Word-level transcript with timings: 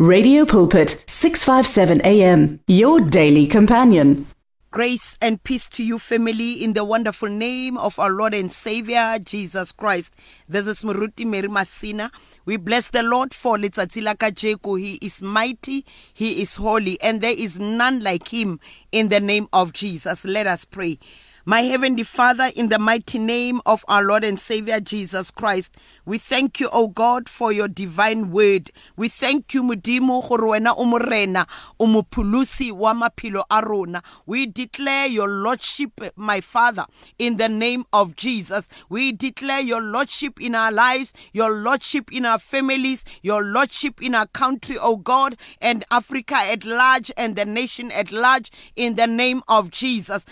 Radio 0.00 0.44
Pulpit, 0.44 1.04
657 1.08 2.02
AM, 2.04 2.60
your 2.68 3.00
daily 3.00 3.48
companion. 3.48 4.28
Grace 4.70 5.18
and 5.20 5.42
peace 5.42 5.68
to 5.70 5.82
you, 5.82 5.98
family, 5.98 6.62
in 6.62 6.74
the 6.74 6.84
wonderful 6.84 7.28
name 7.28 7.76
of 7.76 7.98
our 7.98 8.10
Lord 8.10 8.32
and 8.32 8.52
Savior, 8.52 9.18
Jesus 9.18 9.72
Christ. 9.72 10.14
This 10.48 10.68
is 10.68 10.84
Muruti 10.84 11.26
Mary 11.26 11.48
Masina. 11.48 12.12
We 12.44 12.58
bless 12.58 12.90
the 12.90 13.02
Lord 13.02 13.34
for 13.34 13.56
Litzatzila 13.56 14.14
Kajeko. 14.14 14.78
He 14.78 15.00
is 15.02 15.20
mighty, 15.20 15.84
He 16.14 16.42
is 16.42 16.54
holy, 16.54 17.00
and 17.00 17.20
there 17.20 17.34
is 17.36 17.58
none 17.58 17.98
like 17.98 18.28
Him 18.28 18.60
in 18.92 19.08
the 19.08 19.18
name 19.18 19.48
of 19.52 19.72
Jesus. 19.72 20.24
Let 20.24 20.46
us 20.46 20.64
pray. 20.64 21.00
My 21.48 21.62
Heavenly 21.62 22.02
Father, 22.02 22.50
in 22.54 22.68
the 22.68 22.78
mighty 22.78 23.18
name 23.18 23.62
of 23.64 23.82
our 23.88 24.04
Lord 24.04 24.22
and 24.22 24.38
Savior 24.38 24.80
Jesus 24.80 25.30
Christ, 25.30 25.74
we 26.04 26.18
thank 26.18 26.60
you, 26.60 26.68
O 26.70 26.88
God, 26.88 27.26
for 27.26 27.52
your 27.52 27.68
divine 27.68 28.30
word. 28.30 28.70
We 28.98 29.08
thank 29.08 29.54
you, 29.54 29.62
Mudimo, 29.62 30.28
gore 30.28 30.40
wena 30.40 30.74
o 30.76 30.84
morena, 30.84 31.46
o 31.80 31.86
mopulusi 31.86 32.70
wa 32.70 32.92
maphelo 32.92 33.44
a 33.50 33.62
rona. 33.62 34.02
We 34.26 34.44
declare 34.44 35.06
your 35.06 35.26
lordship, 35.26 35.92
my 36.16 36.42
Father, 36.42 36.84
in 37.18 37.38
the 37.38 37.48
name 37.48 37.86
of 37.94 38.14
Jesus. 38.14 38.68
We 38.90 39.12
declare 39.12 39.62
your 39.62 39.80
lordship 39.80 40.42
in 40.42 40.54
our 40.54 40.70
lives, 40.70 41.14
your 41.32 41.50
lordship 41.50 42.12
in 42.12 42.26
our 42.26 42.38
families, 42.38 43.06
your 43.22 43.42
lordship 43.42 44.02
in 44.02 44.14
our 44.14 44.26
country, 44.26 44.76
O 44.78 44.96
God, 44.96 45.38
and 45.62 45.82
Africa 45.90 46.36
at 46.36 46.66
large 46.66 47.10
and 47.16 47.36
the 47.36 47.46
nation 47.46 47.90
at 47.90 48.12
large, 48.12 48.50
in 48.76 48.96
the 48.96 49.06
name 49.06 49.42
of 49.48 49.70
Jesus. 49.70 50.26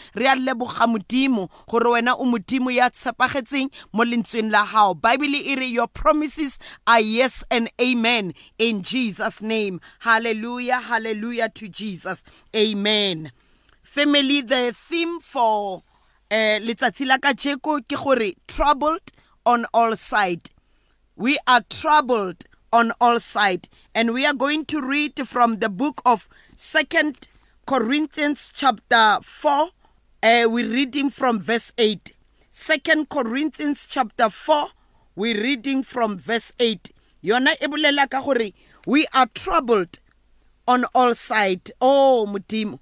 Modimo 1.07 1.49
gore 1.69 1.91
wena 1.91 2.15
o 2.19 2.25
modimo 2.25 2.71
ya 2.71 2.91
tshepagetseng 2.91 3.71
mo 3.93 4.05
lentsweng 4.05 4.51
la 4.51 4.67
gago 4.67 4.95
bible 5.01 5.39
e 5.39 5.55
re 5.55 5.67
your 5.67 5.89
promises 5.89 6.59
are 6.87 7.01
yes 7.01 7.45
and 7.51 7.71
amen 7.81 8.33
in 8.59 8.83
jesus 8.83 9.41
name. 9.41 9.81
Hallelujah 10.01 10.81
hallelujah 10.81 11.49
to 11.51 11.69
jesus. 11.69 12.25
Amen. 12.55 13.31
Family 13.83 14.41
the 14.41 14.73
theme 14.75 15.21
for 15.21 15.83
uh, 16.31 16.35
letsatsi 16.35 17.07
la 17.07 17.19
kajeko 17.19 17.83
ke 17.87 17.97
gore 17.97 18.33
troubled 18.49 19.13
on 19.45 19.65
all 19.73 19.95
side. 19.95 20.51
We 21.15 21.39
are 21.47 21.63
troubled 21.71 22.45
on 22.73 22.93
all 23.01 23.21
side. 23.21 23.69
And 23.95 24.13
we 24.13 24.27
are 24.27 24.35
going 24.35 24.65
to 24.67 24.81
read 24.83 25.27
from 25.27 25.61
the 25.61 25.69
book 25.71 26.03
of 26.05 26.29
second 26.57 27.29
corinthians 27.67 28.53
chapter 28.55 29.19
4 29.23 29.69
uh, 30.23 30.45
we're 30.49 30.69
reading 30.69 31.11
from 31.11 31.39
verse 31.41 31.73
8. 31.79 32.13
Second 32.51 33.09
Corinthians 33.09 33.87
chapter 33.87 34.31
4, 34.31 34.69
we're 35.15 35.41
reading 35.41 35.83
from 35.83 36.19
verse 36.19 36.53
8. 36.59 36.91
Yona 37.25 37.53
e 37.61 37.67
bolela 37.67 38.09
ka 38.09 38.23
gore 38.23 38.53
we 38.87 39.07
are 39.13 39.27
troubled 39.35 39.99
on 40.69 40.85
all 40.95 41.15
sides. 41.15 41.73
Oh, 41.81 42.27
Modimo. 42.29 42.79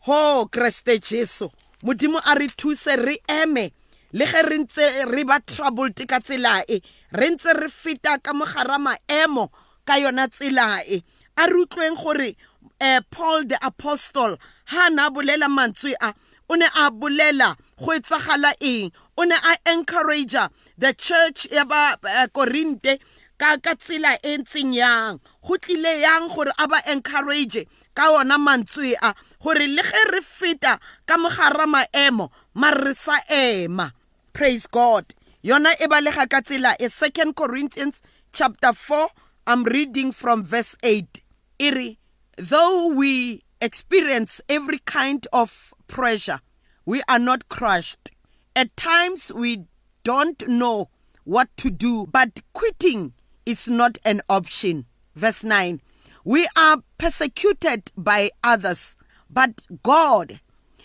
Ho, 0.00 0.48
Kriste 0.50 1.00
Jesu. 1.00 1.48
Modimo 1.82 2.20
a 2.26 2.38
re 2.38 2.48
thuse 2.48 2.96
re 2.96 3.18
eme 3.28 3.70
le 4.12 4.24
ge 4.26 4.42
re 4.42 4.58
ntse 4.58 5.06
re 5.06 5.24
ba 5.24 5.40
troubled 5.46 5.96
ka 6.08 6.18
tsela 6.20 6.62
e 6.68 6.80
re 7.12 7.30
ntse 7.30 7.52
re 7.54 7.68
feta 7.68 8.18
ka 8.22 8.32
mogara 8.32 8.78
maemo 8.78 9.50
ka 9.84 9.94
yona 9.98 10.26
tsela 10.28 10.80
e 10.88 11.02
a 11.36 11.46
re 11.46 11.64
utlweng 11.64 11.96
gore 12.02 12.34
uh, 12.80 13.00
Paul 13.10 13.44
the 13.44 13.58
apostle 13.62 14.36
ha 14.72 14.88
na 14.88 15.10
bolela 15.10 15.48
mantswe 15.48 15.94
a 16.00 16.14
o 16.48 16.54
ne 16.56 16.66
a 16.66 16.90
bolela 16.90 17.56
go 17.78 17.92
etsagala 17.92 18.52
eng? 18.60 18.92
O 19.16 19.24
ne 19.24 19.34
a 19.34 19.72
encourage 19.72 20.36
the 20.78 20.92
church 20.94 21.48
ya 21.50 21.64
ba 21.64 21.96
korinte 22.32 22.98
ka 23.38 23.56
ka 23.58 23.74
tsela 23.74 24.16
e 24.22 24.36
ntseng 24.38 24.74
yang? 24.74 25.20
Go 25.42 25.56
tlile 25.56 26.00
yang 26.00 26.28
gore 26.28 26.52
a 26.58 26.66
ba 26.68 26.80
encourage 26.86 27.66
ka 27.94 28.10
ona 28.12 28.38
mantswe 28.38 28.94
a 29.02 29.14
gore 29.42 29.66
le 29.66 29.82
ge 29.82 30.02
re 30.12 30.20
feta 30.20 30.78
ka 31.06 31.16
mogara 31.16 31.66
maemo 31.66 32.30
mare 32.54 32.84
re 32.84 32.94
sa 32.94 33.18
ema. 33.30 33.92
Praise 34.32 34.66
god. 34.66 35.14
Yona 35.42 35.70
e 35.80 35.86
balega 35.86 36.26
ka 36.28 36.40
tsela 36.42 36.74
e 36.78 36.88
2 36.88 37.32
corinthians 37.32 38.02
chapter 38.36 38.72
4 38.72 39.08
i'm 39.46 39.64
reading 39.64 40.12
from 40.12 40.44
verse 40.44 40.76
8 40.82 41.22
e 41.58 41.70
re 41.70 41.98
though 42.36 42.92
we 42.92 43.40
experience 43.60 44.40
every 44.48 44.78
kind 44.78 45.26
of 45.32 45.74
pressure. 45.88 46.40
We 46.84 47.02
are 47.08 47.18
not 47.18 47.48
crushed. 47.48 48.10
At 48.54 48.76
times, 48.76 49.32
we 49.34 49.64
don't 50.04 50.46
know 50.48 50.90
what 51.24 51.48
to 51.58 51.70
do, 51.70 52.06
but 52.06 52.40
quitting 52.52 53.12
is 53.44 53.68
not 53.68 53.98
an 54.04 54.22
option. 54.28 54.86
Verse 55.14 55.42
9 55.44 55.80
We 56.24 56.48
are 56.56 56.78
persecuted 56.98 57.90
by 57.96 58.30
others, 58.44 58.96
but 59.28 59.66
God 59.82 60.40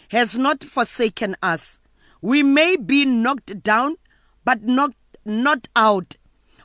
has 0.09 0.37
not 0.37 0.63
forsaken 0.63 1.35
us. 1.41 1.79
We 2.21 2.43
may 2.43 2.75
be 2.75 3.05
knocked 3.05 3.63
down, 3.63 3.95
but 4.43 4.63
not, 4.63 4.93
not 5.25 5.67
out. 5.75 6.17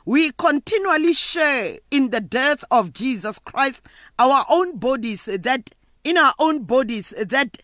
We 0.05 0.31
continually 0.31 1.13
share 1.13 1.79
in 1.91 2.11
the 2.11 2.21
death 2.21 2.63
of 2.71 2.93
Jesus 2.93 3.39
Christ, 3.39 3.85
our 4.17 4.45
own 4.49 4.77
bodies 4.77 5.25
that 5.25 5.71
in 6.07 6.17
our 6.17 6.33
own 6.39 6.63
bodies 6.63 7.13
that 7.17 7.57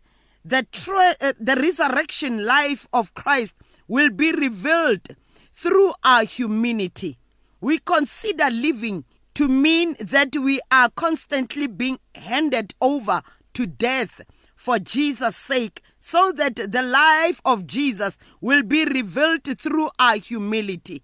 the, 0.43 0.67
tra- 0.69 1.15
uh, 1.21 1.31
the 1.39 1.55
resurrection 1.55 2.45
life 2.45 2.85
of 2.91 3.13
Christ 3.13 3.55
will 3.87 4.09
be 4.09 4.33
revealed 4.33 5.07
through 5.53 5.93
our 6.03 6.25
humanity. 6.25 7.17
We 7.61 7.79
consider 7.79 8.49
living 8.49 9.05
to 9.35 9.47
mean 9.47 9.95
that 10.01 10.35
we 10.35 10.59
are 10.69 10.89
constantly 10.89 11.67
being 11.67 11.99
handed 12.15 12.73
over 12.81 13.21
to 13.53 13.65
death 13.65 14.19
for 14.57 14.77
Jesus' 14.77 15.37
sake, 15.37 15.81
so 15.97 16.33
that 16.33 16.55
the 16.55 16.83
life 16.83 17.39
of 17.45 17.65
Jesus 17.65 18.19
will 18.41 18.63
be 18.63 18.83
revealed 18.83 19.43
through 19.57 19.89
our 19.97 20.17
humility. 20.17 21.01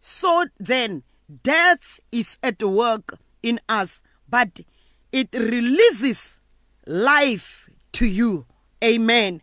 So 0.00 0.44
then, 0.60 1.02
death 1.42 1.98
is 2.12 2.36
at 2.42 2.62
work 2.62 3.16
in 3.42 3.58
us, 3.70 4.02
but 4.28 4.60
it 5.12 5.28
releases 5.32 6.40
life 6.86 7.68
to 7.92 8.06
you. 8.06 8.46
Amen. 8.82 9.40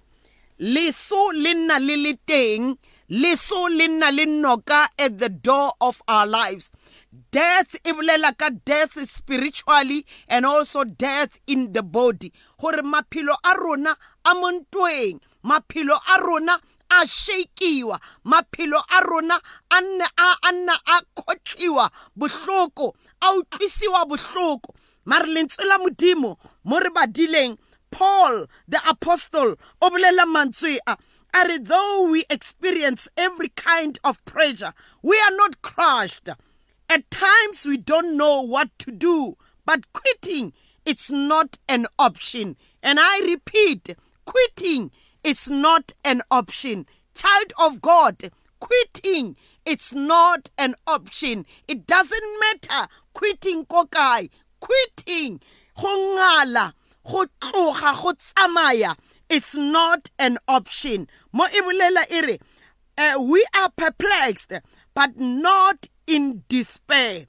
Leso 0.60 1.32
linna 1.34 1.80
le 1.80 2.14
teng, 2.28 2.78
leso 3.10 3.68
le 3.70 4.88
at 5.00 5.18
the 5.18 5.30
door 5.30 5.74
of 5.82 6.02
our 6.08 6.28
lives. 6.28 6.72
Death 7.32 7.76
e 7.86 7.92
death 8.66 9.10
spiritually 9.10 10.06
and 10.28 10.46
also 10.46 10.84
death 10.84 11.40
in 11.48 11.72
the 11.72 11.82
body. 11.82 12.32
Gore 12.60 12.84
maphelo 12.84 13.36
a 13.44 13.60
rona 13.60 13.96
a 14.26 14.36
montweng, 14.36 15.20
maphelo 15.44 15.98
a 16.16 16.22
rona 16.22 16.60
a 16.92 17.06
shakiwa 17.06 18.00
maphelo 18.26 18.84
a 18.90 19.02
rona 19.08 19.40
a 19.72 19.82
nne 19.82 20.06
a 20.18 20.52
nna 20.52 20.78
a 20.86 21.02
a 24.00 24.06
mare 25.06 25.28
lentswe 25.28 25.66
la 25.66 25.78
modimo 25.78 26.38
mo 26.64 26.80
re 26.80 26.90
badileng 26.90 27.58
paul 27.92 28.48
the 28.68 28.80
apostle 28.90 29.56
o 29.82 29.90
bolela 29.90 30.26
mantswe 30.26 30.78
a 30.88 30.98
a 31.34 31.48
re 31.48 31.58
though 31.58 32.10
we 32.10 32.26
experience 32.30 33.10
every 33.18 33.50
kind 33.50 34.00
of 34.04 34.24
pressure 34.26 34.74
we 35.02 35.18
are 35.20 35.36
not 35.36 35.62
crushed. 35.62 36.30
At 36.90 37.10
times 37.10 37.66
we 37.66 37.78
don't 37.78 38.18
know 38.18 38.42
what 38.42 38.70
to 38.80 38.92
do 38.92 39.38
but 39.66 39.92
quitting 39.94 40.54
it's 40.86 41.10
not 41.10 41.58
an 41.70 41.88
option. 41.98 42.58
And 42.84 43.00
i 43.02 43.22
repeat 43.26 43.96
quitting 44.26 44.92
is 45.24 45.50
not 45.50 45.94
an 46.04 46.22
option. 46.30 46.86
Child 47.16 47.54
of 47.60 47.82
god 47.82 48.32
quitting 48.60 49.38
it's 49.66 49.94
not 49.94 50.50
an 50.58 50.76
option. 50.88 51.46
It 51.68 51.86
doesn't 51.88 52.40
matter. 52.40 52.88
Quitting 53.14 53.66
ko 53.66 53.86
kae 53.86 54.30
quitting 54.62 55.42
go 55.76 55.90
ngala 56.16 56.74
go 57.04 57.26
tloga 57.42 57.92
go 58.02 58.14
tsamaya. 58.14 58.96
It's 59.30 59.56
not 59.56 60.10
an 60.20 60.38
option. 60.48 61.08
Mo 61.34 61.46
e 61.46 61.62
bolela 61.62 62.04
e 62.12 62.38
uh, 62.98 63.22
we 63.22 63.46
are 63.56 63.70
perplexed 63.76 64.54
but 64.94 65.18
not 65.18 65.88
in 66.08 66.44
despair. 66.48 67.28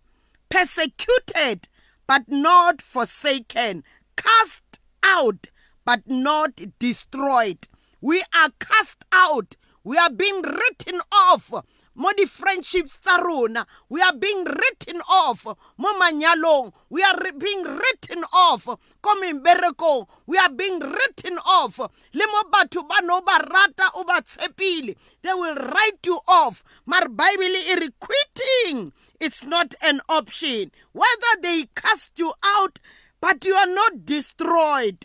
Persecuted 0.49 1.69
but 2.06 2.25
not 2.29 2.82
forsaken. 2.82 3.85
Cast 4.17 4.81
out 5.02 5.50
but 5.85 6.02
not 6.06 6.61
destroyed. 6.78 7.69
We 8.00 8.23
are 8.35 8.50
cast 8.58 9.05
out. 9.12 9.56
We 9.85 9.96
are 9.96 10.11
being 10.11 10.43
written 10.43 11.00
off 11.12 11.52
mo 11.94 12.12
di-friendships 12.17 13.00
tsa 13.00 13.21
rona. 13.21 13.67
We 13.89 14.00
are 14.00 14.17
being 14.17 14.44
written 14.44 15.00
off. 15.05 15.44
Mo 15.77 15.91
manyalong 16.00 16.73
we 16.89 17.03
are 17.03 17.33
being 17.37 17.65
written 17.65 18.25
off. 18.33 18.65
Ko 19.03 19.11
memberekong 19.21 20.09
we 20.27 20.39
are 20.39 20.53
being 20.53 20.81
written 20.81 21.39
off. 21.39 21.79
Le 22.12 22.25
mo 22.27 22.43
batho 22.49 22.87
ba 22.89 23.00
no 23.03 23.21
ba 23.21 23.41
rata 23.44 23.93
o 23.94 24.05
ba 24.05 24.23
tshepile 24.23 24.97
they 25.23 25.35
will 25.35 25.56
write 25.56 26.00
you 26.06 26.19
off. 26.29 26.65
Mar 26.87 27.09
bible 27.09 27.56
e 27.56 27.75
re 27.77 27.89
quitting. 28.00 28.93
It's 29.21 29.45
not 29.45 29.75
an 29.83 30.00
option. 30.09 30.73
Whether 30.93 31.35
they 31.43 31.69
cast 31.75 32.19
you 32.19 32.33
out 32.45 32.81
but 33.21 33.45
you 33.45 33.55
are 33.55 33.71
not 33.71 34.05
destroyed. 34.05 35.00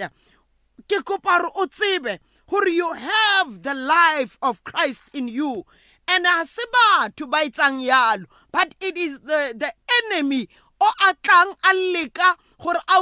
Ke 0.87 1.03
kopa 1.03 1.43
gore 1.43 1.51
o 1.55 1.67
tsebe 1.67 2.19
gore 2.47 2.69
you 2.69 2.93
have 2.93 3.61
the 3.63 3.73
life 3.73 4.37
of 4.41 4.63
christ 4.63 5.03
in 5.13 5.27
you 5.27 5.65
and 6.07 6.25
a 6.25 6.45
se 6.45 6.63
batho 6.73 7.29
ba 7.29 7.37
etsang 7.45 7.81
yalo 7.81 8.25
but 8.51 8.75
it 8.81 8.97
is 8.97 9.19
the, 9.19 9.53
the 9.55 9.71
enemy 10.11 10.47
o 10.79 10.91
a 11.09 11.13
tlang 11.15 11.53
a 11.63 11.73
leka 11.73 12.35
gore 12.61 12.81
a 12.89 12.99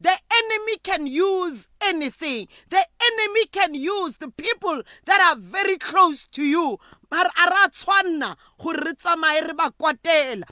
the 0.00 0.16
enemy 0.32 0.76
can 0.82 1.06
use 1.06 1.68
anything. 1.82 2.48
The 2.68 2.84
enemy 3.02 3.46
can 3.52 3.74
use 3.74 4.16
the 4.18 4.30
people 4.30 4.82
that 5.06 5.20
are 5.20 5.36
very 5.40 5.78
close 5.78 6.26
to 6.28 6.42
you. 6.42 6.78
A 7.12 7.16
ra 7.16 7.68
tshwanna 7.68 8.36
gore 8.58 8.74
re 8.74 8.92
tsamaye 8.92 9.46
re 9.46 9.54
ba 9.54 9.72
kwatela. 9.78 10.44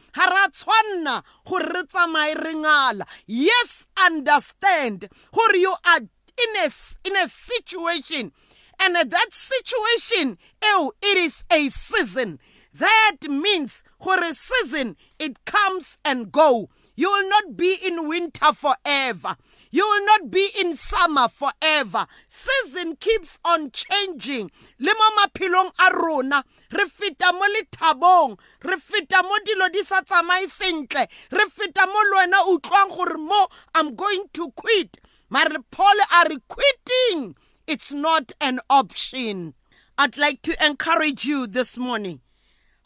Yes 3.27 3.87
understand. 4.05 5.09
Gore 5.33 5.57
you 5.57 5.75
are 5.85 6.01
in 6.01 6.57
a, 6.65 6.71
in 7.09 7.17
a 7.17 7.29
situation 7.29 8.33
and 8.81 8.97
that 8.97 9.33
situation 9.33 10.39
ew 10.63 10.93
it 11.03 11.17
is 11.19 11.45
a 11.53 11.69
season. 11.69 12.39
That 12.75 13.17
means 13.29 13.83
for 14.01 14.19
a 14.23 14.35
season 14.35 14.97
it 15.19 15.45
comes 15.45 15.99
and 16.05 16.31
go. 16.31 16.71
You 16.99 17.11
will 17.13 17.29
not 17.29 17.57
be 17.57 17.77
in 17.81 18.09
winter 18.09 18.53
forever. 18.53 19.37
You 19.71 19.85
will 19.85 20.05
not 20.07 20.31
be 20.33 20.49
in 20.59 20.75
summer 20.75 21.29
forever. 21.29 22.07
Season 22.27 22.97
keeps 22.97 23.39
on 23.45 23.71
changing. 23.71 24.51
Le 24.81 24.93
mo 24.93 25.09
maphelong 25.17 25.71
a 25.79 25.95
rona 25.95 26.43
re 26.73 26.85
feta 26.89 27.33
mo 27.33 27.47
lethabong 27.55 28.37
re 28.65 28.77
mo 29.23 29.37
dilo 29.47 29.73
di 29.73 29.85
sa 29.85 30.01
tsamaye 30.03 30.47
sentle 30.47 31.07
re 31.31 31.45
feta 31.47 31.87
mo 31.87 32.01
le 32.11 32.17
wena 32.27 32.43
utlwang 32.49 32.89
gore 32.89 33.19
mo 33.19 33.47
i'm 33.77 33.95
going 33.95 34.25
to 34.33 34.51
quit. 34.57 34.99
Mare 35.31 35.59
paul 35.71 36.01
are 36.15 36.35
quitting 36.49 37.37
it's 37.69 37.93
not 37.93 38.33
an 38.41 38.59
option. 38.71 39.53
I'd 39.99 40.17
like 40.17 40.41
to 40.43 40.57
encourage 40.65 41.27
you 41.27 41.47
this 41.47 41.77
morning. 41.77 42.23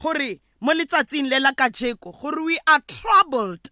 Gore 0.00 0.40
mo 0.61 0.73
letsatsing 0.73 1.31
le 1.31 1.38
la 1.38 1.52
kajeko 1.52 2.44
we 2.44 2.58
are 2.67 2.81
troubled 2.88 3.70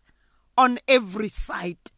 on 0.56 0.78
every 0.86 1.28
side. 1.28 1.90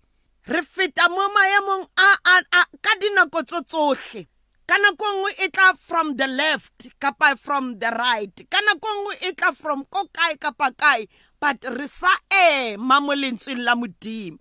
Re 0.48 0.62
feta 0.62 1.10
mo 1.10 1.28
maemong 1.28 1.88
a 1.98 2.64
ka 2.80 2.90
dinako 2.98 3.46
tso 3.46 3.60
tsotlhe 3.60 4.26
ka 4.66 4.76
nako 4.78 5.04
nngwe 5.04 5.30
e 5.44 5.76
from 5.76 6.16
the 6.16 6.26
left 6.26 6.98
kapa 6.98 7.36
from 7.36 7.78
the 7.80 7.90
right. 7.90 8.48
Ka 8.50 8.58
nako 8.66 8.88
nngwe 8.96 9.28
e 9.28 9.52
from 9.52 9.84
ko 9.90 10.08
kae 10.10 10.36
kapa 10.40 10.72
kae 10.72 11.06
but 11.38 11.62
re 11.68 11.86
sa 11.86 12.08
ema 12.32 13.00
mo 13.00 13.12
la 13.12 13.74
modimo. 13.74 14.38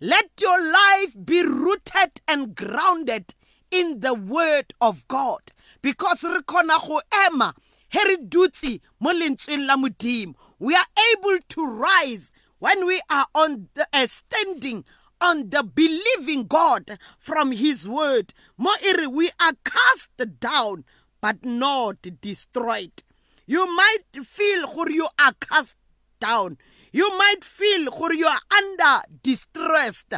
Let 0.00 0.30
your 0.40 0.60
life 0.62 1.14
be 1.24 1.42
rooted 1.42 2.20
and 2.26 2.54
grounded 2.54 3.34
in 3.70 4.00
the 4.00 4.14
word 4.14 4.72
of 4.80 5.06
god 5.08 5.52
because 5.82 6.22
re 6.24 6.40
kgona 6.42 6.78
go 6.86 7.00
ema 7.26 7.54
he 7.90 8.80
mo 9.00 9.12
lentsweng 9.12 9.66
la 9.66 9.76
modimo 9.76 10.34
we 10.58 10.74
are 10.74 10.86
able 11.14 11.38
to 11.48 11.64
rise 11.64 12.32
when 12.58 12.86
we 12.86 13.00
are 13.08 13.26
on 13.34 13.68
the, 13.74 13.86
uh, 13.92 14.06
standing 14.06 14.84
on 15.20 15.50
the 15.50 15.62
believing 15.62 16.46
God 16.46 16.98
from 17.18 17.52
his 17.52 17.88
word. 17.88 18.32
Mo 18.56 18.70
we 19.10 19.30
are 19.40 19.52
cast 19.64 20.10
down 20.40 20.84
but 21.20 21.44
not 21.44 22.02
destroyed. 22.20 23.02
You 23.46 23.66
might 23.74 24.24
feel 24.24 24.68
where 24.68 24.90
you 24.90 25.08
are 25.18 25.32
cast 25.40 25.76
down. 26.20 26.58
You 26.92 27.08
might 27.16 27.42
feel 27.44 27.90
where 27.92 28.14
you 28.14 28.26
are 28.26 28.40
under 28.56 29.02
distressed. 29.22 30.14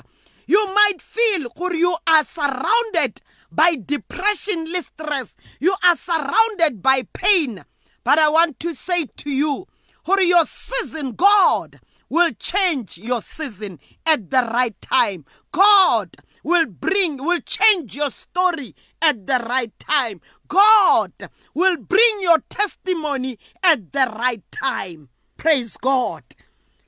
You 0.46 0.66
might 0.74 1.00
feel 1.00 1.48
where 1.56 1.74
you 1.74 1.96
are 2.06 2.24
surrounded 2.24 3.20
by 3.52 3.76
depression, 3.84 4.66
stress. 4.82 5.36
You 5.58 5.74
are 5.84 5.96
surrounded 5.96 6.82
by 6.82 7.02
pain. 7.12 7.64
But 8.04 8.18
I 8.18 8.28
want 8.28 8.60
to 8.60 8.74
say 8.74 9.06
to 9.16 9.30
you, 9.30 9.66
for 10.04 10.20
your 10.20 10.44
season, 10.46 11.12
God 11.12 11.80
will 12.08 12.32
change 12.38 12.98
your 12.98 13.20
season 13.20 13.78
at 14.06 14.30
the 14.30 14.48
right 14.52 14.78
time. 14.80 15.24
God 15.52 16.16
will 16.42 16.66
bring, 16.66 17.18
will 17.18 17.40
change 17.40 17.94
your 17.94 18.10
story 18.10 18.74
at 19.02 19.26
the 19.26 19.44
right 19.48 19.72
time. 19.78 20.20
God 20.48 21.12
will 21.54 21.76
bring 21.76 22.18
your 22.20 22.38
testimony 22.48 23.38
at 23.62 23.92
the 23.92 24.12
right 24.18 24.42
time. 24.50 25.10
Praise 25.36 25.76
God. 25.76 26.24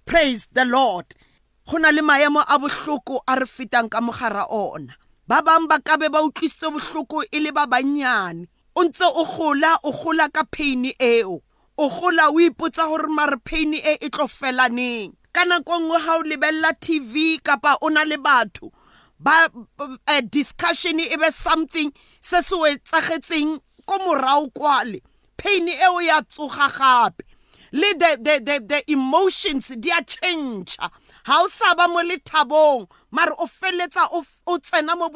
Praise 0.05 0.49
the 0.53 0.65
Lord. 0.65 1.07
go 1.71 1.79
na 1.79 1.91
le 1.91 2.03
maemo 2.03 2.43
a 2.43 2.59
bohloko 2.59 3.21
a 3.27 3.37
re 3.37 3.47
fetang 3.47 3.89
ka 3.89 4.01
mogara 4.01 4.47
ona 4.51 4.93
ba 5.29 5.43
bangwe 5.43 5.69
ba 5.69 5.79
ka 5.81 5.97
be 5.97 6.09
ba 6.09 6.23
utlwisitse 6.23 6.71
bohloko 6.71 7.25
e 7.31 7.39
le 7.41 7.53
ba 7.53 7.67
bannyane. 7.67 8.47
O 8.75 8.85
ntse 8.85 9.05
o 9.05 9.25
gola 9.25 9.79
o 9.85 9.93
gola 9.93 10.29
ka 10.29 10.45
pain 10.45 10.93
eo. 10.99 11.43
O 11.79 11.89
gola 11.89 12.31
o 12.31 12.41
ipotsa 12.41 12.87
gore 12.89 13.09
mare 13.09 13.37
pain 13.45 13.75
e 13.75 13.99
e 14.01 14.09
tlo 14.11 14.27
felaneng 14.29 15.13
ka 15.33 15.45
nako 15.45 15.79
nngwe 15.81 15.99
ga 16.05 16.13
o 16.17 16.23
lebelela 16.23 16.73
tv 16.75 17.41
kapa 17.43 17.79
o 17.81 17.89
na 17.89 18.05
le 18.05 18.17
batho 18.17 18.73
ba 19.19 19.49
uh, 19.79 20.21
discussion 20.29 21.01
e 21.01 21.17
be 21.17 21.31
something 21.31 21.93
se 22.21 22.43
se 22.43 22.55
o 22.55 22.67
etsagetseng 22.67 23.61
ko 23.87 23.99
morago 23.99 24.51
kwale. 24.51 25.01
Pain 25.37 25.69
eo 25.69 26.01
ya 26.01 26.23
tsoga 26.23 26.69
gape. 26.69 27.25
Le 27.73 27.95
the, 27.95 28.19
the, 28.21 28.35
the, 28.45 28.57
the 28.67 28.93
emotions 28.93 29.69
di 29.81 29.91
a 29.91 30.03
change 30.05 30.77
ga 31.25 31.43
o 31.43 31.49
sa 31.49 31.75
ba 31.75 31.89
mo 31.89 32.01
lethabong 32.03 32.89
mare 33.11 33.33
o 33.39 33.47
feletsa 33.47 34.09
o 34.47 34.59
tsena 34.59 34.97
mo 34.97 35.09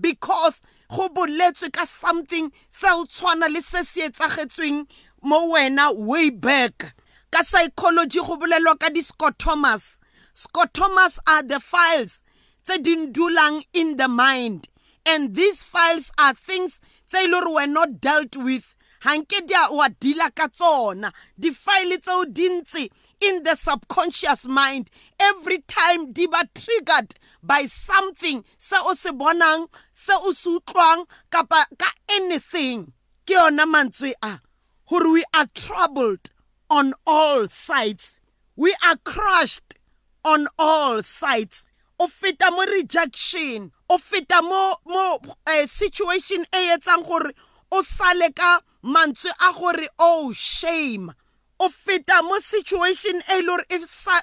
because 0.00 0.62
go 0.90 1.08
boletswe 1.08 1.72
ka 1.72 1.84
something 1.84 2.50
se 2.68 2.88
o 2.90 3.04
tshwana 3.04 3.52
le 3.52 3.60
se 3.60 3.84
se 3.84 4.08
etsagetsweng 4.08 4.86
mo 5.22 5.52
wena 5.52 5.94
way 5.96 6.30
back. 6.30 6.94
Ka 7.30 7.42
psychology 7.42 8.18
go 8.20 8.36
bolelwa 8.36 8.78
ka 8.78 8.88
di-scotomas 8.88 9.98
scotomas 10.34 11.18
are 11.26 11.42
the 11.42 11.60
files 11.60 12.22
tse 12.64 12.78
di 12.78 13.06
dulang 13.06 13.62
in 13.72 13.96
the 13.96 14.08
mind 14.08 14.68
and 15.06 15.34
these 15.34 15.62
files 15.62 16.10
are 16.18 16.34
things 16.34 16.80
tse 17.06 17.24
e 17.24 17.52
were 17.54 17.66
not 17.66 18.00
dealt 18.00 18.36
with 18.36 18.73
hanke 19.04 19.46
di 19.46 19.54
a 19.54 19.68
wa 19.70 19.88
deala 19.88 20.34
ka 20.34 20.48
tsona. 20.48 21.12
Di-file 21.38 21.98
tseo 21.98 22.24
dintse 22.24 22.88
in 23.20 23.42
the 23.42 23.54
subconscious 23.54 24.46
mind. 24.46 24.90
Every 25.20 25.60
time 25.68 26.12
di 26.12 26.26
ba 26.26 26.48
triggered 26.54 27.14
by 27.42 27.64
something 27.66 28.44
se 28.58 28.76
o 28.80 28.94
se 28.94 29.10
bonang 29.10 29.68
se 29.92 30.14
o 30.16 30.32
se 30.32 30.50
utlwang 30.58 31.06
kapa 31.30 31.66
ka 31.78 31.90
anything. 32.10 32.92
Ke 33.26 33.36
yona 33.36 33.64
mantswe 33.68 34.12
a 34.22 34.40
gore 34.88 35.12
we 35.12 35.24
are 35.34 35.48
troubled 35.54 36.30
on 36.70 36.94
all 37.06 37.46
sides. 37.48 38.20
We 38.56 38.74
are 38.84 38.96
crushed 39.04 39.76
on 40.24 40.48
all 40.58 41.02
sides. 41.02 41.66
O 42.00 42.06
feta 42.08 42.50
mo 42.50 42.64
rejection 42.64 43.70
o 43.88 43.98
feta 43.98 44.42
mo 44.42 44.76
mo 44.86 45.18
uh, 45.46 45.66
situation 45.66 46.44
e 46.52 46.72
etsang 46.74 47.04
gore 47.06 47.32
o 47.70 47.82
sale 47.82 48.32
ka 48.32 48.60
mantswe 48.84 49.30
a 49.40 49.52
gore 49.52 49.88
oh 49.98 50.32
shame. 50.32 51.12
O 51.58 51.68
feta 51.68 52.22
mo 52.22 52.38
situation 52.40 53.20
e 53.32 53.40
le 53.40 53.46
gore 53.46 53.64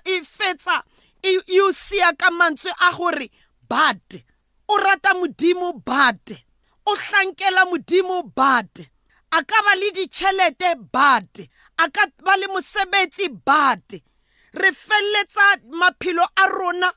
e 0.05 0.21
fetsa 0.21 0.83
e 1.23 1.59
o 1.61 1.71
sia 1.71 2.13
ka 2.13 2.29
mantswe 2.29 2.71
a 2.79 2.91
gore 2.95 3.29
but 3.67 4.23
o 4.69 4.77
rata 4.77 5.13
modimo 5.13 5.73
but 5.83 6.43
o 6.85 6.95
hlankela 6.95 7.65
modimo 7.65 8.23
but 8.35 8.89
a 9.31 9.43
ka 9.43 9.61
ba 9.63 9.75
le 9.79 9.91
ditšhelete 9.91 10.91
but 10.91 11.47
a 11.79 11.89
ka 11.89 12.05
ba 12.23 12.37
le 12.37 12.47
mosebetsi 12.47 13.29
but 13.45 14.01
re 14.53 14.71
felletsa 14.71 15.61
maphelo 15.71 16.25
a 16.37 16.47
rona 16.47 16.91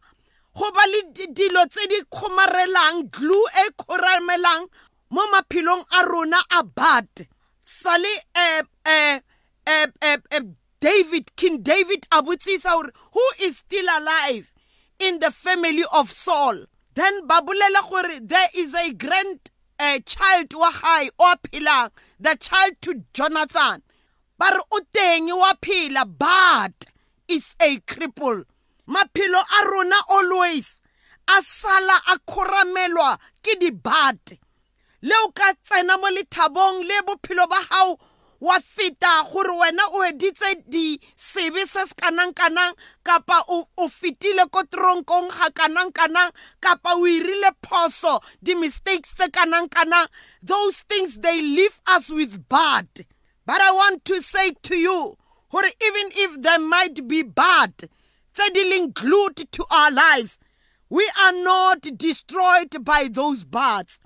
go 0.54 0.70
ba 0.70 0.84
le 0.86 1.02
dilo 1.32 1.64
tse 1.66 1.86
di 1.88 2.00
kgomarelang 2.12 3.10
glue 3.10 3.48
e 3.64 3.70
kgoramelang 3.78 4.68
mo 5.10 5.22
maphelong 5.32 5.84
a 5.92 6.02
rona 6.04 6.40
a 6.58 6.62
but. 6.62 7.33
Sale 7.64 8.06
eh 8.36 8.62
eh 8.86 9.20
eh 9.66 10.40
David 10.80 11.34
King 11.34 11.62
David 11.62 12.06
a 12.12 12.22
botsisa 12.22 12.70
who 13.12 13.20
is 13.40 13.56
still 13.58 13.86
alive 13.98 14.52
in 14.98 15.18
the 15.18 15.30
family 15.30 15.84
of 15.92 16.10
Saul. 16.10 16.66
Then 16.94 17.26
ba 17.26 17.40
bolela 17.40 17.88
gore 17.88 18.20
there 18.20 18.48
is 18.54 18.74
a 18.74 18.92
grand 18.92 19.50
a 19.80 19.98
child 20.00 20.52
wa 20.54 20.70
hae 20.70 21.08
o 21.18 21.34
phelang 21.42 21.90
the 22.20 22.36
child 22.36 22.74
to 22.82 23.02
jonathan. 23.14 23.82
Ba 24.38 24.50
re 24.52 24.60
o 24.70 24.80
teng 24.92 25.26
wa 25.28 25.54
phela 25.60 26.04
but 26.06 26.86
is 27.28 27.56
a 27.60 27.78
cripple. 27.78 28.44
Maphelo 28.86 29.40
a 29.40 29.70
rona 29.70 29.96
always 30.10 30.80
Asala 31.26 31.42
sala 31.42 32.00
a 32.12 32.18
khoramelwa 32.18 33.18
ke 33.42 33.58
dibate 33.58 34.38
le 35.04 35.14
o 35.24 35.28
ka 35.36 35.52
tsena 35.62 35.94
mo 36.00 36.08
lethabong 36.16 36.78
le 36.88 36.96
bophelo 37.06 37.44
ba 37.52 37.60
hao 37.70 37.98
wa 38.40 38.56
feta 38.60 39.12
gore 39.30 39.52
wena 39.60 39.84
o 39.92 40.00
editse 40.04 40.64
di 40.68 40.98
sebe 41.14 41.66
se 41.66 41.84
se 41.86 41.94
kanang-kanang 42.00 42.72
kapa 43.04 43.44
o, 43.48 43.68
o 43.76 43.88
fetile 43.88 44.48
ko 44.50 44.62
toronkong 44.64 45.28
ga 45.28 45.50
kanang-kanang 45.52 46.32
kapa 46.60 46.96
o 46.96 47.04
irile 47.04 47.50
phoso 47.62 48.20
di-mistakes 48.42 49.12
tse 49.14 49.28
kanang-kanang. 49.28 50.08
Those 50.42 50.80
things 50.88 51.18
they 51.18 51.40
leave 51.40 51.80
us 51.86 52.10
with 52.10 52.48
bad. 52.48 52.88
But 53.46 53.60
i 53.60 53.70
want 53.72 54.04
to 54.06 54.22
say 54.22 54.52
to 54.62 54.74
you 54.76 55.16
gore 55.52 55.64
even 55.64 56.08
if 56.24 56.40
there 56.40 56.58
might 56.58 57.06
be 57.06 57.22
bad 57.22 57.72
tse 58.32 58.48
di 58.54 58.64
leng 58.70 58.92
glued 58.94 59.36
to 59.52 59.64
our 59.70 59.90
lives 59.90 60.40
we 60.88 61.04
are 61.24 61.32
not 61.44 61.80
destroyed 61.96 62.72
by 62.84 63.08
those 63.12 63.44
bats 63.44 64.00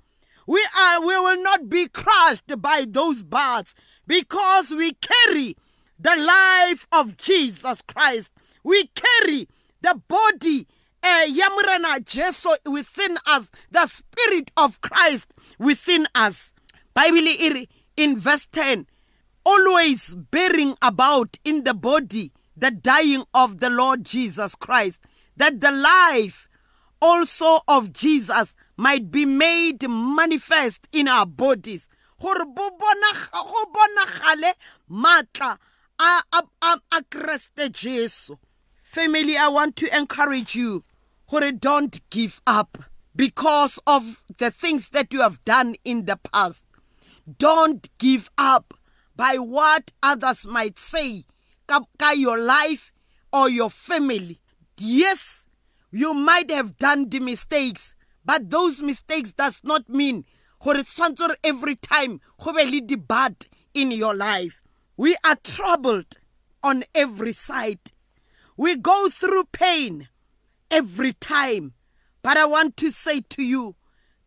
we 0.49 0.67
are 0.75 0.99
we 1.01 1.15
will 1.15 1.43
not 1.43 1.69
be 1.69 1.87
crushed 1.87 2.59
by 2.59 2.83
those 2.87 3.21
bats 3.21 3.75
because 4.07 4.71
we 4.71 4.93
carry 4.93 5.55
the 5.99 6.15
life 6.15 6.87
of 6.91 7.17
Jesus 7.17 7.83
Christ. 7.83 8.33
We 8.63 8.89
carry 8.95 9.47
the 9.81 10.01
body 10.07 10.65
uh, 11.03 11.99
Jesu 12.03 12.49
within 12.65 13.17
us, 13.27 13.51
the 13.69 13.85
spirit 13.85 14.49
of 14.57 14.81
Christ 14.81 15.27
within 15.59 16.07
us. 16.15 16.55
Bible 16.95 17.27
in 17.95 18.17
verse 18.17 18.47
10, 18.47 18.87
always 19.45 20.15
bearing 20.15 20.75
about 20.81 21.37
in 21.45 21.63
the 21.63 21.75
body 21.75 22.31
the 22.57 22.71
dying 22.71 23.23
of 23.35 23.59
the 23.59 23.69
Lord 23.69 24.03
Jesus 24.03 24.55
Christ, 24.55 25.05
that 25.37 25.61
the 25.61 25.71
life 25.71 26.47
also 26.99 27.59
of 27.67 27.93
Jesus 27.93 28.55
might 28.79 29.11
be 29.11 29.25
made 29.25 29.87
manifest 29.89 30.87
in 30.93 31.09
our 31.09 31.25
bodies. 31.25 31.89
Gore 32.17 32.45
go 32.55 32.69
bonagale 32.79 34.53
matla 34.89 35.57
a 35.99 37.69
jesu. 37.69 38.37
Family 38.81 39.35
i 39.37 39.49
want 39.49 39.75
to 39.75 39.95
encourage 39.95 40.55
you 40.55 40.85
gore 41.29 41.51
don't 41.51 41.99
give 42.09 42.41
up 42.47 42.77
because 43.13 43.79
of 43.85 44.23
the 44.37 44.49
things 44.49 44.89
that 44.91 45.13
you 45.13 45.19
have 45.19 45.43
done 45.43 45.75
in 45.83 46.05
the 46.05 46.15
past. 46.31 46.65
Don't 47.37 47.89
give 47.99 48.31
up 48.37 48.73
by 49.13 49.35
what 49.35 49.91
others 50.01 50.45
might 50.47 50.79
say 50.79 51.25
ka 51.67 51.81
your 52.15 52.37
life 52.39 52.93
or 53.33 53.49
your 53.49 53.69
family. 53.69 54.39
Yes 54.77 55.47
you 55.91 56.13
might 56.13 56.49
have 56.49 56.77
done 56.77 57.09
the 57.09 57.19
mistakes 57.19 57.95
but 58.29 58.51
those 58.51 58.79
mistakes 58.79 59.31
does 59.31 59.59
not 59.63 59.89
mean 59.89 60.23
tshwantse 60.61 61.35
every 61.43 61.75
time 61.75 62.21
go 62.39 62.53
be 62.53 62.63
le 62.63 62.81
debate 62.81 63.49
in 63.73 63.89
your 63.89 64.13
life. 64.13 64.61
We 64.95 65.17
are 65.25 65.35
troubled 65.43 66.19
on 66.61 66.83
every 66.93 67.33
side. 67.33 67.79
We 68.55 68.77
go 68.77 69.09
through 69.09 69.45
pain 69.45 70.09
every 70.69 71.13
time. 71.13 71.73
But 72.21 72.37
i 72.37 72.45
want 72.45 72.77
to 72.77 72.91
say 72.91 73.21
to 73.29 73.41
you 73.41 73.75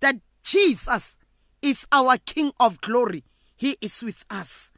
that 0.00 0.16
jesus 0.42 1.16
is 1.62 1.86
our 1.92 2.16
king 2.26 2.50
of 2.58 2.80
glory. 2.80 3.22
He 3.54 3.76
is 3.80 4.02
with 4.02 4.24
us. 4.28 4.72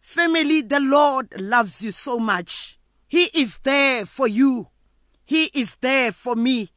Family 0.00 0.62
the 0.62 0.80
lord 0.80 1.38
loves 1.38 1.84
you 1.84 1.90
so 1.90 2.18
much. 2.18 2.78
He 3.06 3.24
is 3.34 3.58
there 3.64 4.06
for 4.06 4.26
you. 4.26 4.68
He 5.26 5.50
is 5.52 5.76
there 5.82 6.10
for 6.10 6.36
me 6.36 6.70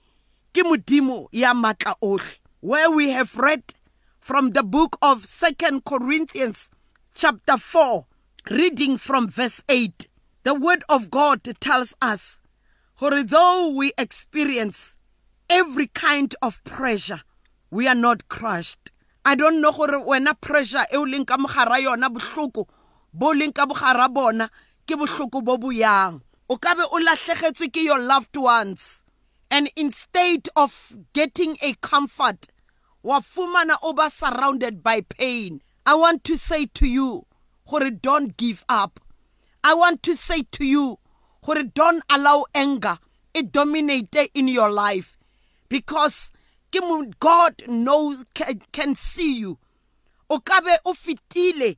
ke 0.56 0.64
modimo 0.64 1.28
ya 1.36 1.52
matla 1.54 1.96
ohle 2.02 2.40
where 2.62 2.90
we 2.90 3.10
have 3.12 3.36
read 3.36 3.76
from 4.22 4.52
the 4.52 4.64
book 4.64 4.96
of 5.02 5.26
Second 5.26 5.84
Corinthians 5.84 6.72
chapter 7.14 7.58
4 7.58 8.06
reading 8.50 8.96
from 8.96 9.28
verse 9.28 9.62
8 9.68 10.08
the 10.44 10.54
word 10.54 10.80
of 10.88 11.12
God 11.12 11.44
tells 11.60 11.94
us 12.02 12.40
for 12.96 13.22
though 13.22 13.76
we 13.76 13.92
experience 13.98 14.96
every 15.50 15.88
kind 15.88 16.34
of 16.42 16.64
pressure 16.64 17.20
we 17.70 17.90
are 17.90 18.00
not 18.08 18.30
crushed. 18.30 18.92
I 19.26 19.36
don't 19.36 19.60
know 19.60 19.74
gore 19.74 20.00
wena 20.08 20.40
pressure 20.40 20.88
e 20.88 20.96
o 20.96 21.04
leng 21.04 21.28
ka 21.28 21.36
mogara 21.36 21.84
yona 21.84 22.08
bohloko 22.08 22.64
bo 23.12 23.34
leng 23.36 23.52
ka 23.54 23.66
bogara 23.66 24.08
bona 24.08 24.48
ke 24.88 24.96
bohloko 24.96 25.44
bo 25.44 25.58
boyang 25.58 26.22
o 26.48 26.56
ka 26.56 26.80
o 26.80 26.96
latlhegetswe 27.04 27.68
ke 27.74 27.84
your 27.84 28.00
loved 28.00 28.38
ones 28.38 29.05
and 29.56 29.70
instead 29.78 30.50
of 30.58 30.98
getting 31.14 31.56
a 31.62 31.74
comfort 31.76 32.48
wafumana 33.06 33.78
oba 33.82 34.10
surrounded 34.10 34.84
by 34.84 35.00
pain. 35.00 35.62
I 35.86 35.96
want 35.96 36.26
to 36.26 36.36
say 36.38 36.66
to 36.74 36.86
you 36.86 37.26
gore 37.66 37.90
don't 37.90 38.36
give 38.36 38.66
up. 38.68 39.00
I 39.64 39.74
want 39.74 40.04
to 40.04 40.16
say 40.18 40.42
to 40.52 40.66
you 40.66 41.00
gore 41.42 41.64
don't 41.64 42.04
allow 42.12 42.44
anger 42.54 42.98
it 43.34 43.54
dominate 43.54 44.14
in 44.34 44.50
your 44.50 44.70
life. 44.70 45.16
Because 45.70 46.34
god 47.22 47.62
knows 47.70 48.26
can, 48.34 48.60
can 48.74 48.94
see 48.96 49.40
you. 49.40 49.58
O 50.30 50.42
ka 50.42 50.60
be 50.60 50.76
o 50.84 50.92
fetile 50.94 51.78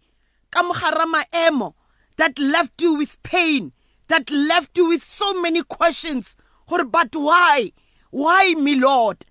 ka 0.50 1.74
that 2.16 2.40
left 2.40 2.82
you 2.82 2.96
with 2.96 3.22
pain 3.22 3.72
that 4.08 4.32
left 4.32 4.76
you 4.76 4.88
with 4.90 5.04
so 5.04 5.40
many 5.40 5.62
questions 5.62 6.36
but 6.68 7.16
why 7.16 7.72
why 8.12 8.54
me 8.58 8.76
lord 8.76 9.26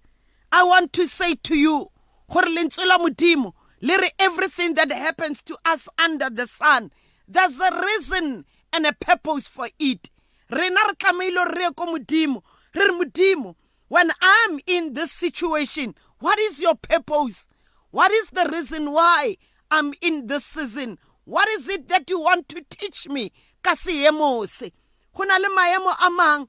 I 0.53 0.63
want 0.65 0.93
to 0.95 1.07
say 1.07 1.35
to 1.35 1.57
you, 1.57 1.91
gore 2.31 2.45
lentswe 2.45 2.87
la 2.87 2.99
modimo 2.99 3.53
le 3.81 3.99
re 3.99 4.11
everything 4.19 4.75
that 4.75 4.91
happens 4.93 5.43
to 5.43 5.59
us 5.65 5.89
under 5.99 6.31
the 6.31 6.47
sun, 6.47 6.91
there's 7.29 7.61
a 7.61 7.83
reason 7.85 8.45
and 8.73 8.87
a 8.87 8.93
purpose 8.93 9.49
for 9.49 9.69
it. 9.79 10.09
Rena 10.51 10.81
re 10.87 10.95
tlamehile 10.95 11.55
re 11.57 11.69
ko 11.77 11.87
modimo, 11.87 12.43
re 12.75 12.85
re 12.87 13.05
modimo, 13.05 13.57
when 13.89 14.11
I'm 14.21 14.61
in 14.67 14.95
this 14.95 15.13
situation, 15.13 15.95
what 16.21 16.39
is 16.39 16.61
your 16.63 16.75
purpose? 16.75 17.49
What 17.91 18.11
is 18.13 18.31
the 18.31 18.49
reason 18.51 18.93
why 18.93 19.37
I'm 19.71 19.93
in 20.01 20.27
this 20.27 20.45
season? 20.45 20.99
What 21.25 21.49
is 21.51 21.69
it 21.69 21.89
that 21.89 22.09
you 22.09 22.21
want 22.21 22.49
to 22.51 22.65
teach 22.69 23.09
me? 23.09 23.33
Ka 23.63 23.75
seemo 23.75 24.47
se. 24.47 24.73
Go 25.15 25.25
na 25.25 25.37
le 25.37 25.49
maemo 25.49 26.07
a 26.07 26.11
mang 26.11 26.49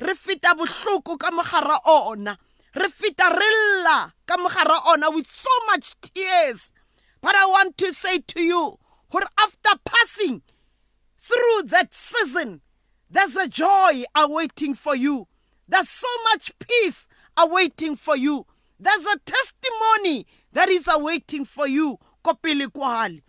re 0.00 0.14
feta 0.14 0.54
bohloko 0.54 1.18
ka 1.18 1.30
mogara 1.30 1.78
ona. 1.86 2.38
Re 2.74 2.88
ka 3.16 4.36
mogara 4.36 4.86
ona 4.86 5.10
with 5.10 5.30
so 5.30 5.50
much 5.66 6.00
tears. 6.00 6.72
But 7.20 7.34
i 7.34 7.46
want 7.46 7.76
to 7.78 7.92
say 7.92 8.18
to 8.18 8.40
you 8.40 8.78
gore 9.10 9.22
after 9.38 9.70
passing 9.84 10.42
through 11.16 11.62
that 11.66 11.92
season 11.92 12.60
there's 13.10 13.36
a 13.36 13.48
joy 13.48 14.02
awaiting 14.14 14.74
for 14.74 14.94
you. 14.94 15.28
There's 15.66 15.88
so 15.88 16.08
much 16.24 16.52
peace 16.58 17.08
awaiting 17.36 17.96
for 17.96 18.16
you. 18.16 18.46
There's 18.78 19.06
a 19.06 19.18
testimony 19.24 20.26
that 20.52 20.68
is 20.68 20.88
awaiting 20.90 21.46
for 21.46 21.66
you 21.66 21.98
ko 22.22 22.34
pele 22.34 22.66
kwale. 22.66 23.22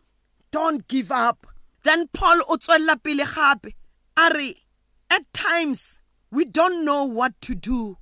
Don't 0.51 0.87
give 0.87 1.11
up. 1.11 1.47
Then 1.83 2.07
paul 2.11 2.41
o 2.49 2.57
tswella 2.57 3.01
pele 3.01 3.25
gape 3.25 3.73
a 4.17 4.31
re 4.33 4.55
at 5.09 5.31
times 5.33 6.01
we 6.31 6.45
don't 6.45 6.85
know 6.85 7.05
what 7.05 7.41
to 7.41 7.55
do. 7.55 7.97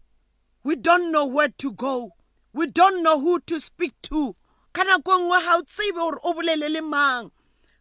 We 0.64 0.76
don't 0.76 1.14
know 1.14 1.26
where 1.26 1.48
to 1.60 1.72
go. 1.72 2.12
We 2.52 2.68
don't 2.68 3.02
know 3.02 3.22
who 3.22 3.40
to 3.48 3.58
speak 3.60 3.94
to. 4.04 4.36
Gore 4.74 6.20
o 6.24 6.34
bolele 6.34 6.70
le 6.70 6.82
mang? 6.82 7.32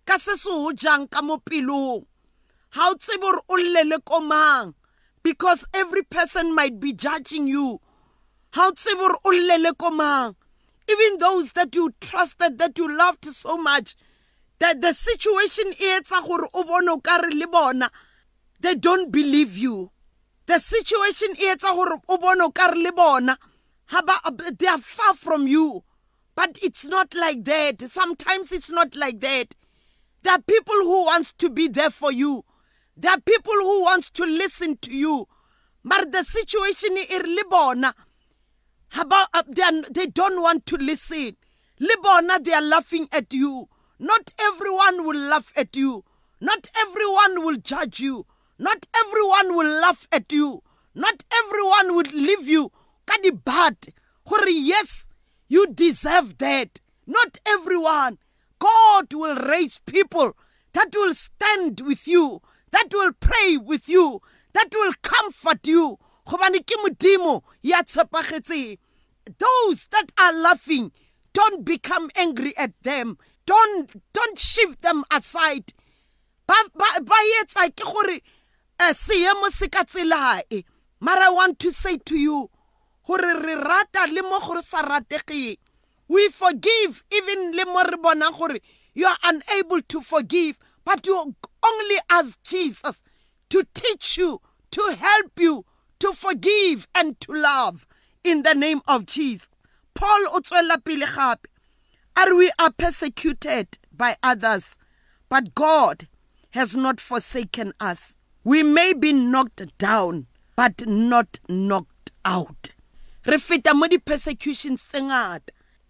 Ka 0.07 0.19
se 0.19 0.37
se 0.37 0.73
jang 0.75 1.09
ka 1.09 1.21
gore 1.21 1.41
o 3.49 4.75
because 5.25 5.67
every 5.75 6.03
person 6.05 6.55
might 6.55 6.79
be 6.79 6.93
judging 6.93 7.49
you. 7.49 7.81
Gore 8.55 9.17
o 9.25 10.35
even 10.88 11.19
those 11.19 11.50
that 11.53 11.75
you 11.75 11.93
trusted 12.00 12.59
that 12.59 12.79
you 12.79 12.97
loved 12.97 13.25
so 13.25 13.57
much 13.57 13.97
that 14.61 14.81
the 14.81 14.95
situation 14.95 15.73
e 15.73 15.99
etsa 15.99 16.25
gore 16.25 16.49
o 16.55 16.62
bone 16.62 16.88
o 16.88 17.00
ka 17.00 17.19
le 17.33 17.49
bona 17.49 17.91
they 18.61 18.76
don't 18.76 19.11
believe 19.11 19.59
you 19.59 19.91
the 20.47 20.59
situation 20.61 21.29
e 21.37 21.47
etsa 21.53 21.75
gore 21.75 22.00
o 22.09 22.19
bone 22.19 22.41
o 22.43 22.50
ka 22.50 22.67
re 22.67 22.83
le 22.83 22.93
bona. 22.93 23.37
Uh, 23.93 24.31
they 24.59 24.67
are 24.67 24.79
far 24.79 25.15
from 25.15 25.47
you. 25.47 25.83
But 26.35 26.59
it's 26.62 26.85
not 26.87 27.15
like 27.15 27.45
that. 27.45 27.81
Sometimes 27.83 28.53
it's 28.53 28.71
not 28.71 28.97
like 28.97 29.21
that. 29.21 29.55
There 30.23 30.33
are 30.35 30.43
people 30.43 30.75
who 30.75 31.05
wants 31.07 31.33
to 31.35 31.50
be 31.50 31.69
there 31.69 31.91
for 31.91 32.12
you. 32.12 32.45
There 32.97 33.12
are 33.12 33.21
people 33.21 33.55
who 33.55 33.83
wants 33.83 34.11
to 34.12 34.25
listen 34.25 34.76
to 34.79 34.93
you. 34.95 35.29
But 35.85 36.12
the 36.12 36.25
situation 36.25 36.97
e 36.97 37.07
re 37.11 37.35
le 37.35 37.45
bona 37.49 37.95
uh, 38.99 39.43
they 39.91 40.07
don't 40.07 40.41
want 40.43 40.67
to 40.67 40.76
listen. 40.76 41.37
Le 41.81 41.95
bona 42.03 42.38
they 42.41 42.53
are 42.53 42.62
laughing 42.62 43.09
at 43.12 43.33
you. 43.33 43.69
Not 43.99 44.33
everyone 44.41 45.05
will 45.05 45.19
laugh 45.29 45.53
at 45.57 45.75
you. 45.76 46.05
Not 46.41 46.69
everyone 46.87 47.45
will 47.45 47.57
judge 47.57 48.00
you 48.00 48.26
not 48.59 48.87
everyone 48.97 49.55
will 49.57 49.81
laugh 49.81 50.07
at 50.13 50.33
you. 50.33 50.63
Not 50.95 51.25
everyone 51.45 51.95
would 51.95 52.13
leave 52.13 52.49
you. 52.49 52.73
Ka 53.07 53.17
dibate 53.23 53.93
gore 54.29 54.49
yes 54.49 55.07
you 55.49 55.67
deserve 55.73 56.39
that. 56.39 56.81
Not 57.07 57.39
everyone. 57.47 58.19
God 58.59 59.13
will 59.13 59.37
raise 59.37 59.79
people 59.87 60.37
that 60.73 60.89
will 60.95 61.15
stand 61.15 61.81
with 61.81 62.09
you 62.09 62.41
that 62.73 62.89
will 62.93 63.13
pray 63.13 63.57
with 63.57 63.89
you 63.89 64.21
that 64.53 64.69
will 64.75 64.93
comfort 65.03 65.67
you. 65.67 65.99
Those 69.39 69.87
that 69.91 70.13
are 70.19 70.33
laughing 70.33 70.93
don't 71.33 71.65
become 71.65 72.11
angry 72.17 72.57
at 72.57 72.73
them. 72.83 73.19
Don't 73.47 74.03
don't 74.13 74.39
shift 74.39 74.83
them 74.83 75.05
aside. 75.11 75.73
Ba 76.47 76.55
ba 76.75 77.01
ba 77.03 77.15
etsa 77.41 77.69
ke 77.71 77.85
gore 77.85 78.21
eh, 78.78 78.95
seemo 78.95 79.50
se 79.50 79.68
ka 79.68 79.85
tselae. 79.85 80.64
Mara 81.00 81.26
i 81.26 81.30
want 81.30 81.59
to 81.59 81.71
say 81.71 81.99
to 81.99 82.16
you 82.16 82.50
gore 83.06 83.35
re 83.42 83.54
rata 83.54 84.06
le 84.12 84.23
mo 84.23 84.40
gore 84.40 84.62
sa 84.62 84.83
rategeng 84.83 85.56
we 86.09 86.28
forgive 86.28 87.04
even 87.12 87.52
le 87.52 87.64
mo 87.66 87.83
re 87.83 87.97
bonang 87.99 88.33
gore 88.37 88.59
you 88.95 89.06
are 89.06 89.18
unable 89.25 89.80
to 89.83 90.00
forgive 90.00 90.59
but 90.85 91.06
you 91.06 91.35
only 91.64 91.97
ask 92.11 92.42
jesus 92.42 93.04
to 93.50 93.62
teach 93.75 94.16
you 94.16 94.40
to 94.71 94.97
help 94.99 95.30
you 95.38 95.64
to 95.99 96.12
forgive 96.12 96.88
and 96.95 97.21
to 97.21 97.33
love 97.33 97.87
in 98.25 98.42
the 98.42 98.54
name 98.54 98.80
of 98.88 99.06
jesus. 99.06 99.49
Paul 99.95 100.26
o 100.33 100.40
tswela 100.40 100.83
pele 100.85 101.06
gape 101.06 101.47
are 102.16 102.35
we 102.35 102.50
are 102.59 102.73
persecuted 102.73 103.78
by 103.92 104.16
others 104.23 104.76
but 105.28 105.54
god 105.54 106.09
has 106.50 106.75
not 106.76 107.00
forsaken 107.00 107.73
us 107.80 108.15
we 108.47 108.62
may 108.62 108.93
be 108.93 109.12
knocked 109.12 109.76
down 109.76 110.25
but 110.55 110.87
not 110.87 111.41
knocked 111.49 112.12
out. 112.25 112.71
Re 113.26 113.38
feta 113.38 113.75
mo 113.75 113.88
di-persecutions 113.88 114.87
tse 114.87 115.03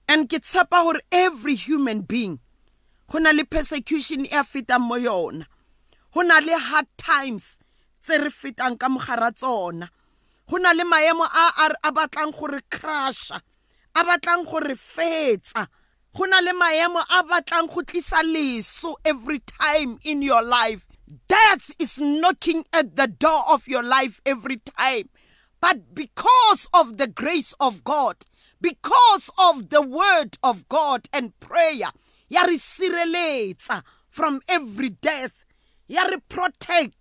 and 0.09 0.27
ke 0.27 0.41
gore 0.71 1.01
every 1.13 1.55
human 1.55 2.01
being 2.01 2.41
go 3.13 3.19
le 3.19 3.45
persecution 3.45 4.25
e 4.25 4.31
a 4.33 4.43
fetang 4.43 4.89
mo 4.89 4.97
yona. 4.97 5.45
Go 6.15 6.23
le 6.23 6.59
hard 6.59 6.87
times 6.97 7.59
tse 8.01 8.17
re 8.17 8.31
fetang 8.31 8.79
ka 8.79 8.89
mogara 8.89 9.31
tsona. 9.37 9.91
Go 10.49 10.57
le 10.57 10.85
maemo 10.85 11.27
a 11.29 11.75
a 11.85 11.93
batlang 11.93 12.33
gore 12.33 12.63
crusha 12.71 13.39
a 13.95 14.03
gore 14.47 14.75
fetsa. 14.75 15.69
Go 16.17 16.25
le 16.25 16.53
maemo 16.55 17.05
a 17.05 17.23
batlang 17.23 17.69
go 17.69 17.83
tlisa 17.83 18.25
leso 18.25 18.95
every 19.05 19.41
time 19.41 19.99
in 20.05 20.23
your 20.23 20.43
life 20.43 20.87
death 21.29 21.71
is 21.79 22.01
knocking 22.01 22.65
at 22.73 22.97
the 22.97 23.09
door 23.09 23.43
of 23.51 23.69
your 23.69 23.83
life 23.83 24.21
every 24.27 24.59
time. 24.59 25.09
But 25.61 25.95
because 25.95 26.69
of 26.75 26.97
the 26.99 27.07
grace 27.07 27.55
of 27.61 27.85
God 27.85 28.25
because 28.61 29.31
of 29.39 29.69
the 29.69 29.83
word 29.83 30.37
of 30.43 30.69
God 30.69 31.09
and 31.13 31.39
prayer 31.41 31.91
ya 32.29 32.43
re 32.43 33.55
from 34.09 34.41
every 34.49 34.91
death 34.91 35.45
ya 35.87 36.03
re 36.05 36.93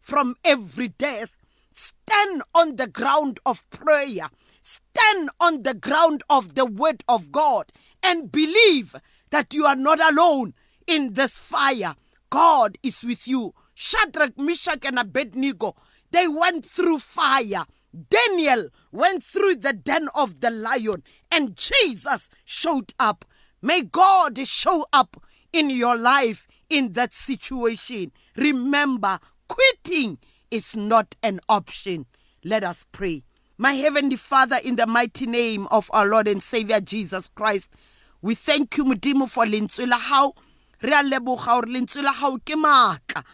from 0.00 0.34
every 0.44 0.88
death. 0.88 1.36
Stand 1.70 2.42
on 2.54 2.76
the 2.76 2.86
ground 2.86 3.40
of 3.44 3.68
prayer. 3.70 4.28
Stand 4.60 5.30
on 5.40 5.62
the 5.62 5.74
ground 5.74 6.22
of 6.30 6.54
the 6.54 6.64
word 6.64 7.02
of 7.08 7.32
God 7.32 7.72
and 8.02 8.30
believe 8.30 8.94
that 9.30 9.52
you 9.52 9.66
are 9.66 9.76
not 9.76 10.00
alone 10.00 10.54
in 10.86 11.14
this 11.14 11.38
fire 11.38 11.94
God 12.34 12.78
is 12.82 13.04
with 13.04 13.28
you 13.28 13.54
Shadrach 13.74 14.36
Meshach 14.38 14.84
and 14.84 14.98
Abednego 14.98 15.76
they 16.10 16.26
went 16.26 16.64
through 16.64 16.98
fire 16.98 17.64
Daniel 18.10 18.70
went 18.90 19.22
through 19.22 19.56
the 19.56 19.72
den 19.72 20.08
of 20.16 20.40
the 20.40 20.50
lion 20.50 21.02
and 21.30 21.56
Jesus 21.56 22.30
showed 22.44 22.92
up. 22.98 23.24
May 23.62 23.82
God 23.82 24.36
show 24.46 24.86
up 24.92 25.16
in 25.52 25.70
your 25.70 25.96
life 25.96 26.46
in 26.68 26.92
that 26.94 27.12
situation. 27.14 28.10
Remember, 28.36 29.20
quitting 29.48 30.18
is 30.50 30.74
not 30.76 31.14
an 31.22 31.38
option. 31.48 32.06
Let 32.44 32.64
us 32.64 32.84
pray. 32.90 33.22
My 33.58 33.74
Heavenly 33.74 34.16
Father, 34.16 34.56
in 34.64 34.74
the 34.74 34.86
mighty 34.88 35.26
name 35.26 35.68
of 35.70 35.88
our 35.92 36.06
Lord 36.06 36.26
and 36.26 36.42
Savior 36.42 36.80
Jesus 36.80 37.28
Christ, 37.28 37.70
we 38.20 38.34
thank 38.34 38.76
you, 38.76 38.84
Modimo, 38.84 39.28
for 39.28 39.44
lentswe 39.44 39.86
la 39.86 39.98
hao. 39.98 40.34
Re 40.84 40.92
a 40.92 41.02
leboga 41.02 41.44
gore 41.46 41.72
lentswe 41.72 42.02
la 42.04 42.12
hao 42.12 42.36
ke 42.36 42.56
maatla. 42.60 43.24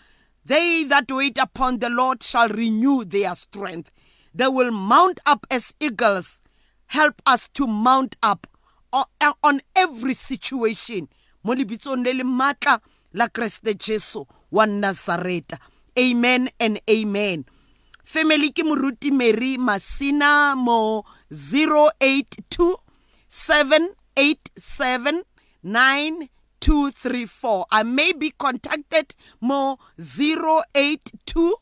They 0.44 0.84
that 0.84 1.10
wait 1.10 1.36
upon 1.36 1.80
the 1.80 1.90
Lord 1.90 2.22
shall 2.22 2.48
renew 2.48 3.04
their 3.04 3.34
strength. 3.34 3.90
They 4.32 4.46
will 4.46 4.70
mount 4.70 5.18
up 5.26 5.46
as 5.50 5.74
eagles. 5.80 6.42
Help 6.86 7.20
us 7.26 7.48
to 7.54 7.66
mount 7.66 8.14
up 8.22 8.46
uh, 8.92 9.04
uh, 9.20 9.32
on 9.42 9.62
every 9.74 10.14
situation. 10.14 11.08
Mo 11.42 11.54
lebitsong 11.54 12.04
le 12.04 12.12
le 12.22 12.24
matla 12.24 12.78
la 13.14 13.26
Kriste 13.26 13.74
Jesu 13.76 14.24
wa 14.52 14.64
Nazareta. 14.66 15.58
Amen 15.98 16.50
and 16.60 16.78
amen. 16.88 17.46
Family 18.04 18.52
ke 18.52 18.62
moruti 18.62 19.10
Mary 19.10 19.58
Masina 19.58 20.54
mo 20.54 21.04
082 21.30 22.76
787 23.26 25.24
9234. 26.60 27.66
I 27.70 27.82
may 27.82 28.12
be 28.12 28.30
contacted 28.30 29.14
more 29.40 29.78
zero 30.00 30.62
eight 30.74 31.12
two 31.26 31.56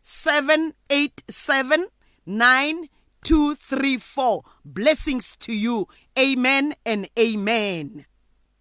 seven 0.00 0.74
eight 0.90 1.22
seven 1.28 1.86
nine 2.26 2.88
two 3.24 3.54
three 3.54 3.96
four. 3.96 4.42
Blessings 4.64 5.36
to 5.36 5.52
you. 5.52 5.88
Amen 6.18 6.74
and 6.84 7.08
amen. 7.18 8.06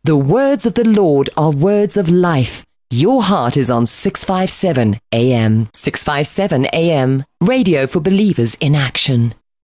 The 0.03 0.17
words 0.17 0.65
of 0.65 0.73
the 0.73 0.87
Lord 0.87 1.29
are 1.37 1.51
words 1.51 1.97
of 1.97 2.09
life. 2.09 2.65
Your 2.89 3.21
heart 3.23 3.55
is 3.55 3.71
on 3.71 3.85
657 3.85 4.99
AM. 5.13 5.69
657 5.73 6.65
AM. 6.73 7.23
Radio 7.39 7.87
for 7.87 8.01
believers 8.01 8.55
in 8.55 8.75
action. 8.75 9.33